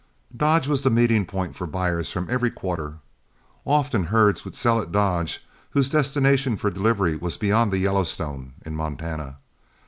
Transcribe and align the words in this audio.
Dodge 0.35 0.67
was 0.67 0.81
the 0.81 0.89
meeting 0.89 1.27
point 1.27 1.55
for 1.55 1.67
buyers 1.67 2.09
from 2.11 2.27
every 2.27 2.49
quarter. 2.49 2.95
Often 3.67 4.05
herds 4.05 4.43
would 4.43 4.55
sell 4.55 4.81
at 4.81 4.91
Dodge 4.91 5.45
whose 5.69 5.91
destination 5.91 6.57
for 6.57 6.71
delivery 6.71 7.15
was 7.15 7.37
beyond 7.37 7.71
the 7.71 7.77
Yellowstone 7.77 8.53
in 8.65 8.75
Montana. 8.75 9.37